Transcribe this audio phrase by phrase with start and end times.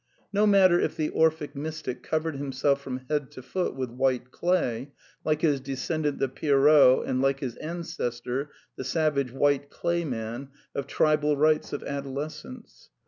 [0.33, 4.93] No matter if the Orphic mystic covered himself from head to foot with white clay,
[5.23, 10.87] like his descendant the Pierrot and like his ancestor, the savage "white clay man'' of
[10.87, 12.89] tribal rites of adolescence.